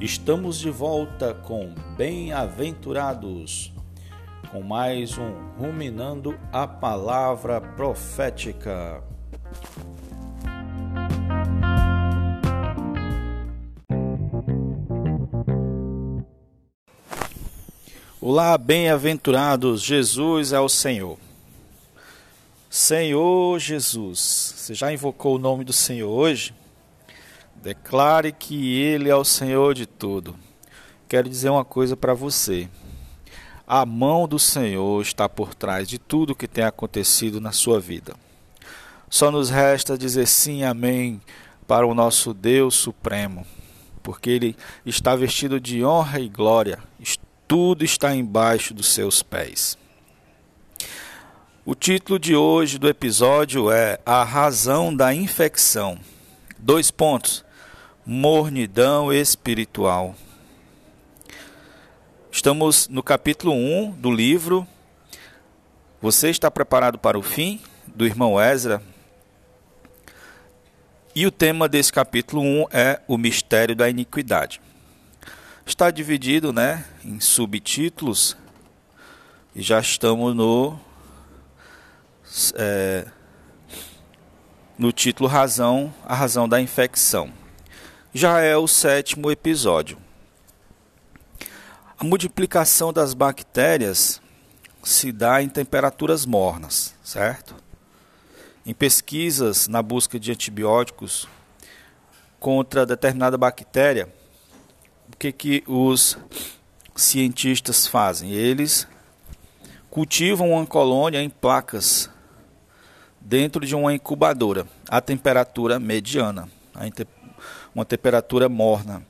Estamos 0.00 0.58
de 0.58 0.70
volta 0.70 1.34
com 1.34 1.74
Bem-aventurados, 1.94 3.70
com 4.50 4.62
mais 4.62 5.18
um 5.18 5.30
Ruminando 5.58 6.40
a 6.50 6.66
Palavra 6.66 7.60
Profética. 7.60 9.04
Olá, 18.18 18.56
bem-aventurados, 18.56 19.82
Jesus 19.82 20.54
é 20.54 20.60
o 20.60 20.68
Senhor. 20.70 21.18
Senhor 22.70 23.58
Jesus, 23.58 24.54
você 24.56 24.72
já 24.72 24.90
invocou 24.90 25.36
o 25.36 25.38
nome 25.38 25.62
do 25.62 25.74
Senhor 25.74 26.08
hoje? 26.08 26.54
Declare 27.62 28.32
que 28.32 28.80
Ele 28.80 29.10
é 29.10 29.14
o 29.14 29.22
Senhor 29.22 29.74
de 29.74 29.84
tudo. 29.84 30.34
Quero 31.06 31.28
dizer 31.28 31.50
uma 31.50 31.64
coisa 31.64 31.94
para 31.94 32.14
você. 32.14 32.70
A 33.66 33.84
mão 33.84 34.26
do 34.26 34.38
Senhor 34.38 35.02
está 35.02 35.28
por 35.28 35.54
trás 35.54 35.86
de 35.86 35.98
tudo 35.98 36.34
que 36.34 36.48
tem 36.48 36.64
acontecido 36.64 37.38
na 37.38 37.52
sua 37.52 37.78
vida. 37.78 38.14
Só 39.10 39.30
nos 39.30 39.50
resta 39.50 39.98
dizer 39.98 40.26
sim, 40.26 40.64
amém, 40.64 41.20
para 41.66 41.86
o 41.86 41.94
nosso 41.94 42.32
Deus 42.32 42.76
Supremo, 42.76 43.46
porque 44.02 44.30
Ele 44.30 44.56
está 44.86 45.14
vestido 45.14 45.60
de 45.60 45.84
honra 45.84 46.18
e 46.18 46.28
glória, 46.30 46.78
tudo 47.46 47.84
está 47.84 48.14
embaixo 48.14 48.72
dos 48.72 48.94
seus 48.94 49.22
pés. 49.22 49.76
O 51.66 51.74
título 51.74 52.18
de 52.18 52.34
hoje 52.34 52.78
do 52.78 52.88
episódio 52.88 53.70
é 53.70 53.98
A 54.06 54.24
Razão 54.24 54.94
da 54.94 55.12
Infecção. 55.12 55.98
Dois 56.58 56.90
pontos 56.90 57.44
mornidão 58.04 59.12
espiritual. 59.12 60.14
Estamos 62.32 62.88
no 62.88 63.02
capítulo 63.02 63.52
1 63.52 63.92
do 63.92 64.10
livro 64.10 64.66
Você 66.00 66.30
está 66.30 66.50
preparado 66.50 66.98
para 66.98 67.18
o 67.18 67.22
fim? 67.22 67.60
do 67.86 68.06
irmão 68.06 68.40
Ezra. 68.40 68.82
E 71.14 71.26
o 71.26 71.30
tema 71.30 71.68
desse 71.68 71.92
capítulo 71.92 72.40
1 72.40 72.66
é 72.70 73.00
o 73.06 73.18
mistério 73.18 73.74
da 73.74 73.90
iniquidade. 73.90 74.60
Está 75.66 75.90
dividido 75.90 76.52
né, 76.52 76.84
em 77.04 77.20
subtítulos 77.20 78.36
e 79.54 79.60
já 79.60 79.80
estamos 79.80 80.34
no, 80.34 80.78
é, 82.54 83.06
no 84.78 84.92
título 84.92 85.28
Razão, 85.28 85.92
a 86.06 86.14
razão 86.14 86.48
da 86.48 86.60
infecção 86.60 87.39
já 88.12 88.40
é 88.40 88.56
o 88.56 88.66
sétimo 88.66 89.30
episódio. 89.30 89.96
A 91.98 92.04
multiplicação 92.04 92.92
das 92.92 93.14
bactérias 93.14 94.20
se 94.82 95.12
dá 95.12 95.42
em 95.42 95.48
temperaturas 95.48 96.24
mornas, 96.24 96.94
certo? 97.04 97.54
Em 98.64 98.74
pesquisas 98.74 99.68
na 99.68 99.82
busca 99.82 100.18
de 100.18 100.32
antibióticos 100.32 101.28
contra 102.38 102.86
determinada 102.86 103.36
bactéria, 103.36 104.12
o 105.12 105.16
que, 105.16 105.30
que 105.30 105.64
os 105.66 106.16
cientistas 106.96 107.86
fazem? 107.86 108.32
Eles 108.32 108.88
cultivam 109.90 110.52
uma 110.52 110.66
colônia 110.66 111.22
em 111.22 111.28
placas 111.28 112.08
dentro 113.20 113.66
de 113.66 113.74
uma 113.74 113.92
incubadora 113.92 114.66
a 114.88 115.00
temperatura 115.00 115.78
mediana. 115.78 116.48
A 116.74 116.86
uma 117.74 117.84
temperatura 117.84 118.48
morna. 118.48 119.02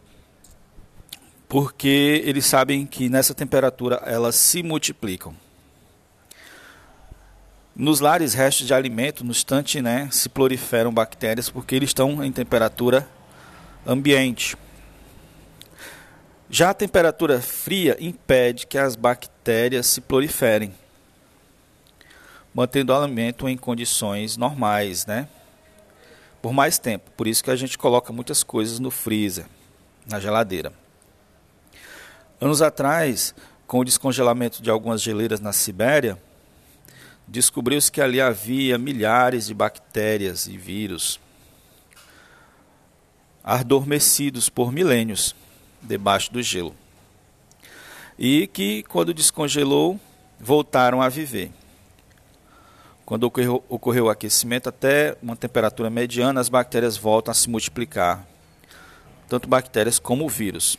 Porque 1.49 2.23
eles 2.25 2.47
sabem 2.47 2.87
que 2.87 3.09
nessa 3.09 3.35
temperatura 3.35 3.97
elas 4.07 4.37
se 4.37 4.63
multiplicam. 4.63 5.35
Nos 7.75 8.01
lares 8.01 8.35
restos 8.35 8.67
de 8.67 8.75
alimento, 8.75 9.25
no 9.25 9.31
instante, 9.31 9.81
né, 9.81 10.09
se 10.13 10.29
proliferam 10.29 10.93
bactérias 10.93 11.49
porque 11.49 11.75
eles 11.75 11.91
estão 11.91 12.23
em 12.23 12.31
temperatura 12.31 13.09
ambiente. 13.87 14.57
Já 16.49 16.71
a 16.71 16.75
temperatura 16.75 17.41
fria 17.41 17.97
impede 18.01 18.67
que 18.67 18.77
as 18.77 18.97
bactérias 18.97 19.87
se 19.87 20.01
proliferem, 20.01 20.75
mantendo 22.53 22.93
o 22.93 22.97
alimento 22.97 23.49
em 23.49 23.57
condições 23.57 24.37
normais, 24.37 25.07
né? 25.07 25.29
Por 26.41 26.53
mais 26.53 26.79
tempo. 26.79 27.11
Por 27.17 27.27
isso 27.27 27.43
que 27.45 27.51
a 27.51 27.57
gente 27.57 27.77
coloca 27.77 28.13
muitas 28.13 28.43
coisas 28.43 28.79
no 28.79 28.91
freezer, 28.91 29.47
na 30.07 30.19
geladeira. 30.19 30.73
Anos 32.41 32.63
atrás, 32.63 33.35
com 33.67 33.81
o 33.81 33.85
descongelamento 33.85 34.63
de 34.63 34.71
algumas 34.71 35.03
geleiras 35.03 35.41
na 35.41 35.53
Sibéria, 35.53 36.19
descobriu-se 37.29 37.93
que 37.93 38.01
ali 38.01 38.21
havia 38.21 38.79
milhares 38.79 39.47
de 39.47 39.55
bactérias 39.55 40.47
e 40.47 40.57
vírus 40.57 41.21
adormecidos 43.43 44.49
por 44.49 44.71
milênios 44.71 45.35
debaixo 45.83 46.33
do 46.33 46.43
gelo. 46.43 46.75
E 48.19 48.47
que, 48.47 48.83
quando 48.85 49.15
descongelou, 49.15 49.99
voltaram 50.39 51.01
a 51.01 51.09
viver. 51.09 51.51
Quando 53.11 53.25
ocorreu, 53.25 53.65
ocorreu 53.69 54.05
o 54.05 54.09
aquecimento 54.09 54.69
até 54.69 55.17
uma 55.21 55.35
temperatura 55.35 55.91
mediana, 55.91 56.41
as 56.41 56.49
bactérias 56.49 56.97
voltam 56.97 57.33
a 57.33 57.35
se 57.35 57.51
multiplicar, 57.51 58.25
tanto 59.29 59.49
bactérias 59.49 59.99
como 59.99 60.29
vírus. 60.29 60.79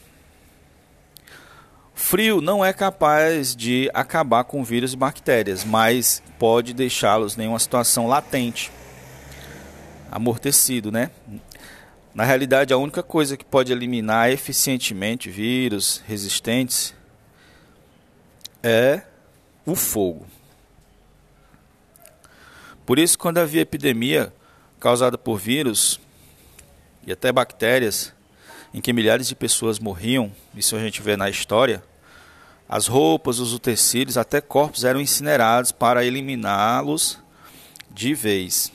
Frio 1.93 2.39
não 2.39 2.63
é 2.63 2.71
capaz 2.71 3.53
de 3.53 3.91
acabar 3.93 4.45
com 4.45 4.63
vírus 4.63 4.93
e 4.93 4.95
bactérias, 4.95 5.65
mas 5.65 6.23
pode 6.39 6.73
deixá-los 6.73 7.37
em 7.37 7.49
uma 7.49 7.59
situação 7.59 8.07
latente, 8.07 8.71
amortecido, 10.09 10.89
né? 10.89 11.11
Na 12.15 12.23
realidade, 12.23 12.73
a 12.73 12.77
única 12.77 13.03
coisa 13.03 13.35
que 13.35 13.43
pode 13.43 13.73
eliminar 13.73 14.31
eficientemente 14.31 15.29
vírus 15.29 16.01
resistentes 16.07 16.93
é 18.63 19.01
o 19.65 19.75
fogo. 19.75 20.25
Por 22.91 22.99
isso, 22.99 23.17
quando 23.17 23.37
havia 23.37 23.61
epidemia 23.61 24.33
causada 24.77 25.17
por 25.17 25.37
vírus 25.37 25.97
e 27.07 27.11
até 27.13 27.31
bactérias, 27.31 28.13
em 28.73 28.81
que 28.81 28.91
milhares 28.91 29.29
de 29.29 29.33
pessoas 29.33 29.79
morriam, 29.79 30.29
isso 30.53 30.75
a 30.75 30.79
gente 30.79 31.01
vê 31.01 31.15
na 31.15 31.29
história, 31.29 31.81
as 32.67 32.87
roupas, 32.87 33.39
os 33.39 33.53
utensílios, 33.53 34.17
até 34.17 34.41
corpos 34.41 34.83
eram 34.83 34.99
incinerados 34.99 35.71
para 35.71 36.03
eliminá-los 36.03 37.17
de 37.89 38.13
vez. 38.13 38.73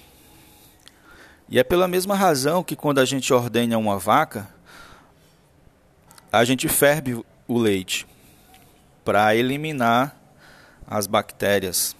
E 1.46 1.58
é 1.58 1.62
pela 1.62 1.86
mesma 1.86 2.14
razão 2.16 2.64
que 2.64 2.74
quando 2.74 3.00
a 3.00 3.04
gente 3.04 3.34
ordenha 3.34 3.76
uma 3.76 3.98
vaca, 3.98 4.48
a 6.32 6.42
gente 6.42 6.68
ferve 6.68 7.22
o 7.46 7.58
leite 7.58 8.06
para 9.04 9.36
eliminar 9.36 10.18
as 10.86 11.06
bactérias 11.06 11.94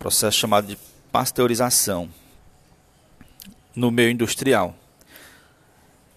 processo 0.00 0.38
chamado 0.38 0.66
de 0.66 0.78
pasteurização 1.12 2.08
no 3.76 3.90
meio 3.90 4.10
industrial. 4.10 4.74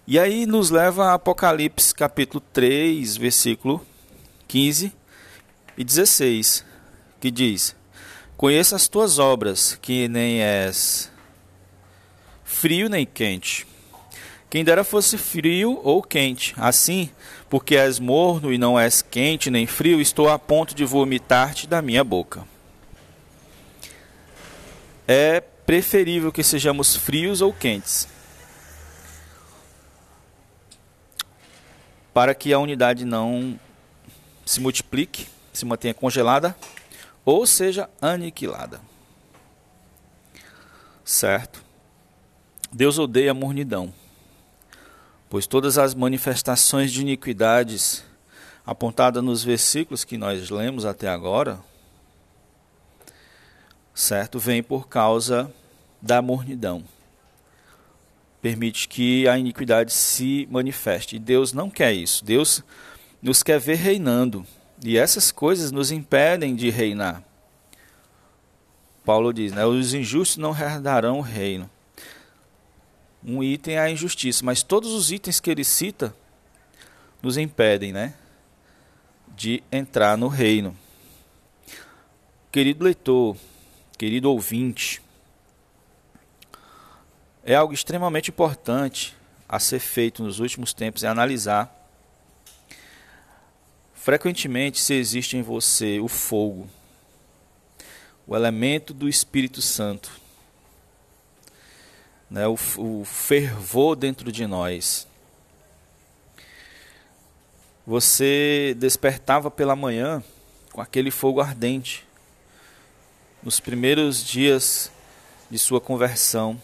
E 0.06 0.18
aí 0.18 0.46
nos 0.46 0.70
leva 0.70 1.10
a 1.10 1.14
Apocalipse 1.14 1.94
capítulo 1.94 2.42
3, 2.50 3.18
versículo 3.18 3.86
15 4.48 4.90
e 5.76 5.84
16, 5.84 6.64
que 7.20 7.30
diz: 7.30 7.76
Conheça 8.38 8.74
as 8.74 8.88
tuas 8.88 9.18
obras, 9.18 9.78
que 9.82 10.08
nem 10.08 10.40
és 10.40 11.12
frio 12.42 12.88
nem 12.88 13.04
quente. 13.04 13.66
Quem 14.48 14.64
dera 14.64 14.82
fosse 14.82 15.18
frio 15.18 15.78
ou 15.84 16.02
quente. 16.02 16.54
Assim, 16.56 17.10
porque 17.50 17.76
és 17.76 17.98
morno 17.98 18.50
e 18.50 18.56
não 18.56 18.80
és 18.80 19.02
quente 19.02 19.50
nem 19.50 19.66
frio, 19.66 20.00
estou 20.00 20.30
a 20.30 20.38
ponto 20.38 20.74
de 20.74 20.86
vomitar-te 20.86 21.66
da 21.66 21.82
minha 21.82 22.02
boca 22.02 22.53
é 25.06 25.40
preferível 25.40 26.32
que 26.32 26.42
sejamos 26.42 26.96
frios 26.96 27.40
ou 27.40 27.52
quentes. 27.52 28.08
Para 32.12 32.34
que 32.34 32.52
a 32.52 32.58
unidade 32.58 33.04
não 33.04 33.58
se 34.46 34.60
multiplique, 34.60 35.26
se 35.52 35.64
mantenha 35.64 35.94
congelada 35.94 36.56
ou 37.24 37.46
seja 37.46 37.88
aniquilada. 38.00 38.80
Certo? 41.04 41.62
Deus 42.72 42.98
odeia 42.98 43.30
a 43.30 43.34
mornidão, 43.34 43.92
pois 45.28 45.46
todas 45.46 45.78
as 45.78 45.94
manifestações 45.94 46.92
de 46.92 47.02
iniquidades 47.02 48.04
apontadas 48.66 49.22
nos 49.22 49.44
versículos 49.44 50.04
que 50.04 50.16
nós 50.16 50.50
lemos 50.50 50.84
até 50.84 51.08
agora 51.08 51.60
certo? 53.94 54.38
Vem 54.38 54.62
por 54.62 54.88
causa 54.88 55.52
da 56.02 56.20
mornidão. 56.20 56.84
permite 58.42 58.88
que 58.88 59.26
a 59.26 59.38
iniquidade 59.38 59.90
se 59.90 60.46
manifeste. 60.50 61.16
E 61.16 61.18
Deus 61.18 61.54
não 61.54 61.70
quer 61.70 61.94
isso. 61.94 62.22
Deus 62.22 62.62
nos 63.22 63.42
quer 63.42 63.58
ver 63.58 63.76
reinando. 63.76 64.46
E 64.84 64.98
essas 64.98 65.32
coisas 65.32 65.72
nos 65.72 65.90
impedem 65.90 66.54
de 66.54 66.68
reinar. 66.68 67.24
Paulo 69.02 69.32
diz, 69.32 69.52
né, 69.52 69.64
os 69.64 69.94
injustos 69.94 70.36
não 70.36 70.50
herdarão 70.50 71.18
o 71.20 71.22
reino. 71.22 71.70
Um 73.24 73.42
item 73.42 73.76
é 73.76 73.80
a 73.80 73.90
injustiça, 73.90 74.44
mas 74.44 74.62
todos 74.62 74.92
os 74.92 75.10
itens 75.10 75.40
que 75.40 75.50
ele 75.50 75.64
cita 75.64 76.14
nos 77.22 77.38
impedem, 77.38 77.94
né, 77.94 78.12
de 79.34 79.62
entrar 79.72 80.18
no 80.18 80.28
reino. 80.28 80.76
Querido 82.52 82.84
leitor, 82.84 83.38
querido 83.96 84.30
ouvinte, 84.30 85.00
é 87.44 87.54
algo 87.54 87.72
extremamente 87.72 88.30
importante 88.30 89.16
a 89.48 89.58
ser 89.58 89.78
feito 89.78 90.22
nos 90.22 90.40
últimos 90.40 90.72
tempos 90.72 91.04
é 91.04 91.08
analisar 91.08 91.84
frequentemente 94.04 94.80
se 94.80 94.92
existe 94.92 95.34
em 95.34 95.40
você 95.40 95.98
o 95.98 96.08
fogo, 96.08 96.68
o 98.26 98.36
elemento 98.36 98.92
do 98.92 99.08
Espírito 99.08 99.62
Santo, 99.62 100.10
né, 102.30 102.46
o, 102.46 102.58
o 102.76 103.02
fervor 103.06 103.96
dentro 103.96 104.30
de 104.30 104.46
nós. 104.46 105.08
Você 107.86 108.74
despertava 108.78 109.50
pela 109.50 109.74
manhã 109.74 110.22
com 110.70 110.82
aquele 110.82 111.10
fogo 111.10 111.40
ardente 111.40 112.06
nos 113.44 113.60
primeiros 113.60 114.24
dias 114.24 114.90
de 115.50 115.58
sua 115.58 115.78
conversão, 115.78 116.58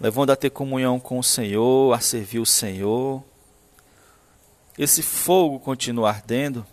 levando 0.00 0.30
a 0.30 0.36
ter 0.36 0.50
comunhão 0.50 1.00
com 1.00 1.18
o 1.18 1.24
Senhor, 1.24 1.92
a 1.92 1.98
servir 1.98 2.38
o 2.38 2.46
Senhor. 2.46 3.24
Esse 4.78 5.02
fogo 5.02 5.58
continua 5.58 6.10
ardendo. 6.10 6.64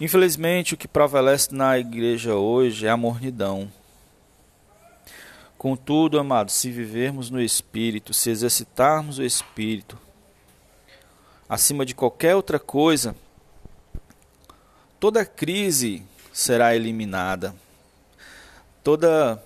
Infelizmente, 0.00 0.74
o 0.74 0.76
que 0.76 0.88
prevalece 0.88 1.54
na 1.54 1.78
igreja 1.78 2.34
hoje 2.34 2.84
é 2.84 2.90
a 2.90 2.96
mornidão. 2.96 3.70
Contudo, 5.56 6.18
amados, 6.18 6.54
se 6.54 6.72
vivermos 6.72 7.30
no 7.30 7.40
Espírito, 7.40 8.12
se 8.12 8.28
exercitarmos 8.28 9.18
o 9.18 9.22
Espírito, 9.22 9.96
acima 11.48 11.86
de 11.86 11.94
qualquer 11.94 12.34
outra 12.34 12.58
coisa, 12.58 13.14
toda 15.02 15.26
crise 15.26 16.00
será 16.32 16.76
eliminada, 16.76 17.52
toda, 18.84 19.42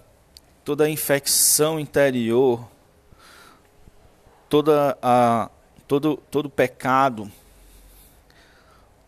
toda 0.62 0.87
infecção 0.87 1.81
interior, 1.81 2.69
toda 4.50 4.99
a, 5.00 5.49
todo, 5.88 6.19
todo 6.31 6.50
pecado, 6.50 7.32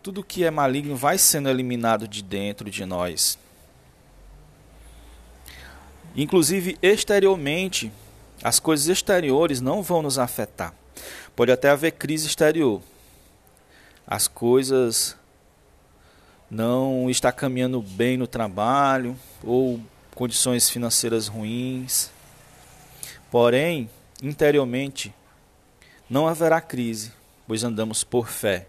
tudo 0.03 0.25
que 0.25 0.43
é 0.43 0.51
maligno 0.51 0.97
vai 0.97 1.19
sendo 1.19 1.51
eliminado 1.51 2.09
de 2.09 2.23
dentro 2.23 2.71
de 2.71 2.87
nós. 2.87 3.39
Inclusive 6.17 6.79
exteriormente, 6.81 7.93
as 8.43 8.59
coisas 8.59 8.89
exteriores 8.89 9.61
não 9.61 9.83
vão 9.83 10.01
nos 10.01 10.19
afetar. 10.19 10.73
Pode 11.37 11.53
até 11.53 11.69
haver 11.69 11.93
crise 11.93 12.27
exterior. 12.27 12.81
As 14.07 14.27
coisas 14.27 15.15
não 16.51 17.11
está 17.11 17.31
caminhando 17.31 17.83
bem 17.83 18.17
no 18.17 18.27
trabalho 18.27 19.17
ou 19.43 19.81
condições 20.15 20.71
financeiras 20.71 21.29
ruins. 21.29 22.11
Porém, 23.31 23.91
interiormente 24.23 25.15
não 26.09 26.27
haverá 26.27 26.61
crise, 26.61 27.13
pois 27.47 27.63
andamos 27.63 28.03
por 28.03 28.29
fé. 28.29 28.67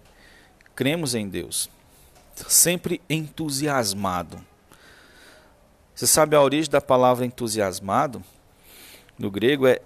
Cremos 0.76 1.16
em 1.16 1.28
Deus. 1.28 1.70
Sempre 2.48 3.02
entusiasmado. 3.10 4.46
Você 5.96 6.08
sabe 6.08 6.36
a 6.36 6.42
origem 6.42 6.72
da 6.72 6.80
palavra 6.80 7.26
entusiasmado? 7.26 8.24
No 9.18 9.30
grego 9.30 9.68
é 9.68 9.82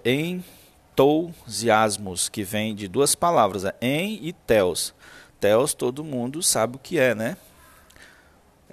entousiasmos, 0.96 2.28
que 2.28 2.44
vem 2.44 2.74
de 2.74 2.86
duas 2.86 3.16
palavras, 3.16 3.64
é 3.64 3.74
en 3.80 4.20
e 4.22 4.32
teos. 4.32 4.94
Teos 5.40 5.74
todo 5.74 6.04
mundo 6.04 6.40
sabe 6.40 6.76
o 6.76 6.78
que 6.78 6.98
é, 6.98 7.14
né? 7.16 7.36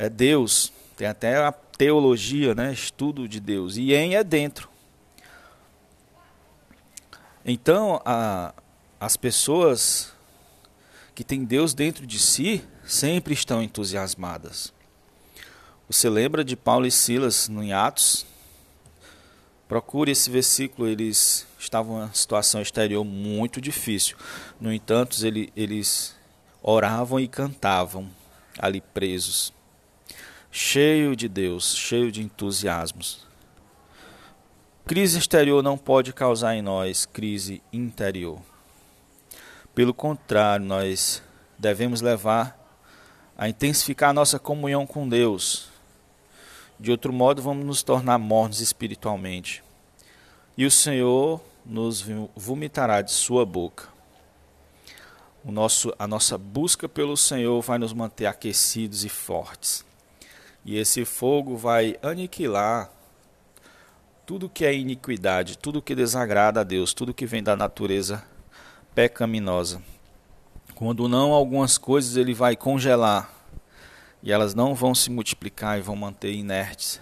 É 0.01 0.09
Deus. 0.09 0.73
Tem 0.97 1.05
até 1.05 1.37
a 1.37 1.51
teologia, 1.51 2.55
né? 2.55 2.73
estudo 2.73 3.27
de 3.27 3.39
Deus. 3.39 3.77
E 3.77 3.93
em 3.93 4.15
é 4.15 4.23
dentro. 4.23 4.67
Então, 7.45 8.01
a, 8.03 8.51
as 8.99 9.15
pessoas 9.15 10.11
que 11.13 11.23
têm 11.23 11.43
Deus 11.43 11.75
dentro 11.75 12.07
de 12.07 12.17
si 12.17 12.65
sempre 12.83 13.35
estão 13.35 13.61
entusiasmadas. 13.61 14.73
Você 15.87 16.09
lembra 16.09 16.43
de 16.43 16.55
Paulo 16.55 16.87
e 16.87 16.91
Silas 16.91 17.47
em 17.47 17.71
Atos? 17.71 18.25
Procure 19.67 20.11
esse 20.11 20.31
versículo, 20.31 20.87
eles 20.87 21.45
estavam 21.59 21.97
em 21.97 22.01
uma 22.01 22.13
situação 22.13 22.59
exterior 22.59 23.03
muito 23.05 23.61
difícil. 23.61 24.17
No 24.59 24.73
entanto, 24.73 25.15
eles 25.55 26.15
oravam 26.63 27.19
e 27.19 27.27
cantavam 27.27 28.09
ali 28.57 28.81
presos 28.81 29.53
cheio 30.51 31.15
de 31.15 31.29
Deus, 31.29 31.75
cheio 31.77 32.11
de 32.11 32.21
entusiasmos. 32.21 33.25
Crise 34.85 35.17
exterior 35.17 35.63
não 35.63 35.77
pode 35.77 36.11
causar 36.11 36.55
em 36.55 36.61
nós 36.61 37.05
crise 37.05 37.63
interior. 37.71 38.41
Pelo 39.73 39.93
contrário, 39.93 40.65
nós 40.65 41.23
devemos 41.57 42.01
levar 42.01 42.59
a 43.37 43.47
intensificar 43.47 44.09
a 44.09 44.13
nossa 44.13 44.37
comunhão 44.37 44.85
com 44.85 45.07
Deus. 45.07 45.69
De 46.77 46.91
outro 46.91 47.13
modo, 47.13 47.41
vamos 47.41 47.65
nos 47.65 47.81
tornar 47.81 48.17
mornos 48.17 48.59
espiritualmente. 48.59 49.63
E 50.57 50.65
o 50.65 50.71
Senhor 50.71 51.41
nos 51.65 52.03
vomitará 52.35 53.01
de 53.01 53.11
sua 53.11 53.45
boca. 53.45 53.87
O 55.45 55.51
nosso, 55.51 55.93
a 55.97 56.05
nossa 56.05 56.37
busca 56.37 56.89
pelo 56.89 57.15
Senhor 57.15 57.61
vai 57.61 57.77
nos 57.77 57.93
manter 57.93 58.25
aquecidos 58.25 59.05
e 59.05 59.09
fortes. 59.09 59.85
E 60.63 60.77
esse 60.77 61.05
fogo 61.05 61.57
vai 61.57 61.97
aniquilar 62.01 62.91
tudo 64.25 64.49
que 64.49 64.63
é 64.63 64.73
iniquidade, 64.73 65.57
tudo 65.57 65.81
que 65.81 65.95
desagrada 65.95 66.61
a 66.61 66.63
Deus, 66.63 66.93
tudo 66.93 67.13
que 67.13 67.25
vem 67.25 67.41
da 67.41 67.55
natureza 67.55 68.23
pecaminosa. 68.93 69.81
Quando 70.75 71.07
não, 71.07 71.33
algumas 71.33 71.77
coisas 71.77 72.15
ele 72.15 72.33
vai 72.33 72.55
congelar 72.55 73.29
e 74.23 74.31
elas 74.31 74.53
não 74.53 74.75
vão 74.75 74.93
se 74.93 75.09
multiplicar 75.09 75.77
e 75.77 75.81
vão 75.81 75.95
manter 75.95 76.33
inertes. 76.33 77.01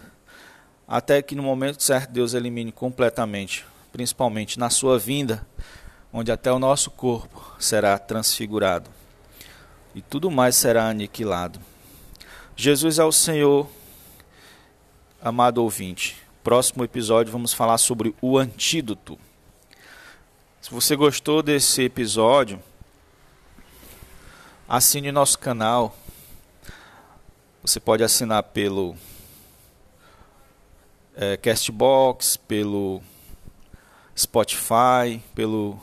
Até 0.87 1.21
que 1.21 1.35
no 1.35 1.43
momento 1.43 1.83
certo 1.83 2.11
Deus 2.11 2.33
elimine 2.33 2.71
completamente, 2.71 3.65
principalmente 3.91 4.57
na 4.57 4.69
sua 4.69 4.97
vinda, 4.97 5.45
onde 6.11 6.31
até 6.31 6.51
o 6.51 6.59
nosso 6.59 6.89
corpo 6.89 7.55
será 7.59 7.97
transfigurado 7.97 8.89
e 9.93 10.01
tudo 10.01 10.31
mais 10.31 10.55
será 10.55 10.89
aniquilado. 10.89 11.59
Jesus 12.61 12.99
é 12.99 13.05
o 13.05 13.11
Senhor, 13.13 13.69
amado 15.21 15.63
ouvinte. 15.63 16.17
Próximo 16.43 16.83
episódio 16.83 17.31
vamos 17.31 17.53
falar 17.53 17.77
sobre 17.77 18.13
o 18.21 18.37
antídoto. 18.37 19.17
Se 20.59 20.69
você 20.69 20.93
gostou 20.93 21.41
desse 21.41 21.83
episódio, 21.83 22.61
assine 24.67 25.09
nosso 25.09 25.39
canal. 25.39 25.97
Você 27.61 27.79
pode 27.79 28.03
assinar 28.03 28.43
pelo 28.43 28.93
é, 31.15 31.37
Castbox, 31.37 32.35
pelo 32.35 33.01
Spotify, 34.17 35.23
pelo 35.33 35.79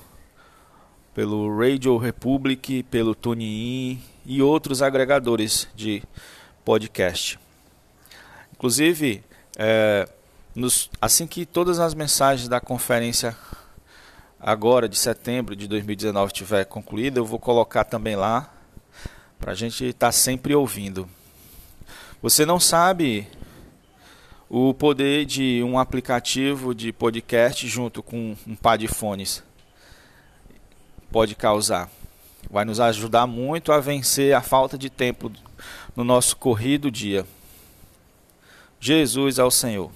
pelo 1.15 1.59
Radio 1.59 1.97
Republic, 1.97 2.83
pelo 2.83 3.15
TuneIn 3.15 3.99
e 4.27 4.43
outros 4.43 4.83
agregadores 4.83 5.67
de 5.75 6.03
podcast. 6.67 7.39
Inclusive, 8.53 9.23
é, 9.57 10.09
nos, 10.53 10.91
assim 11.01 11.25
que 11.25 11.47
todas 11.47 11.79
as 11.79 11.95
mensagens 11.95 12.49
da 12.49 12.61
conferência 12.61 13.37
agora 14.41 14.89
de 14.89 14.99
setembro 14.99 15.55
de 15.55 15.69
2019 15.69 16.33
estiver 16.33 16.65
concluída, 16.65 17.21
eu 17.21 17.25
vou 17.25 17.39
colocar 17.39 17.85
também 17.85 18.17
lá 18.17 18.53
para 19.39 19.53
a 19.53 19.55
gente 19.55 19.85
estar 19.85 20.09
tá 20.09 20.13
sempre 20.13 20.57
ouvindo. 20.57 21.09
Você 22.21 22.45
não 22.45 22.59
sabe 22.59 23.29
o 24.49 24.75
poder 24.75 25.25
de 25.25 25.63
um 25.63 25.79
aplicativo 25.79 26.75
de 26.75 26.93
podcast 26.93 27.69
junto 27.69 28.03
com 28.03 28.37
um 28.45 28.57
par 28.57 28.77
de 28.77 28.89
fones 28.89 29.41
pode 31.13 31.37
causar. 31.37 31.89
Vai 32.51 32.65
nos 32.65 32.81
ajudar 32.81 33.27
muito 33.29 33.71
a 33.71 33.79
vencer 33.79 34.35
a 34.35 34.43
falta 34.43 34.77
de 34.77 34.91
tempo 34.91 35.31
no 35.95 36.05
nosso 36.05 36.37
corrido 36.37 36.91
dia. 36.91 37.27
Jesus 38.81 39.39
ao 39.39 39.51
Senhor. 39.51 39.91